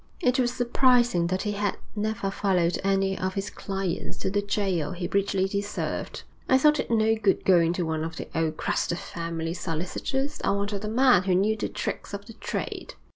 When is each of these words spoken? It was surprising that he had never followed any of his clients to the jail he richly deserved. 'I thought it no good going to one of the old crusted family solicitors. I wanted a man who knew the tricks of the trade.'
It 0.19 0.39
was 0.39 0.51
surprising 0.51 1.27
that 1.27 1.43
he 1.43 1.51
had 1.51 1.77
never 1.95 2.31
followed 2.31 2.79
any 2.83 3.15
of 3.15 3.35
his 3.35 3.51
clients 3.51 4.17
to 4.17 4.31
the 4.31 4.41
jail 4.41 4.93
he 4.93 5.07
richly 5.07 5.47
deserved. 5.47 6.23
'I 6.49 6.57
thought 6.57 6.79
it 6.79 6.89
no 6.89 7.13
good 7.15 7.45
going 7.45 7.71
to 7.73 7.83
one 7.83 8.03
of 8.03 8.15
the 8.15 8.27
old 8.33 8.57
crusted 8.57 8.97
family 8.97 9.53
solicitors. 9.53 10.41
I 10.43 10.49
wanted 10.49 10.83
a 10.83 10.89
man 10.89 11.25
who 11.25 11.35
knew 11.35 11.55
the 11.55 11.69
tricks 11.69 12.15
of 12.15 12.25
the 12.25 12.33
trade.' 12.33 12.95